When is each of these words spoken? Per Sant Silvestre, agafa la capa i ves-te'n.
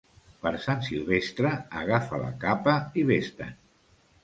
Per 0.45 0.53
Sant 0.61 0.79
Silvestre, 0.87 1.51
agafa 1.83 2.21
la 2.23 2.33
capa 2.47 2.77
i 3.03 3.07
ves-te'n. 3.13 3.57